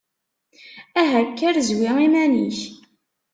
[1.01, 2.59] Aha kker, zwi iman-ik!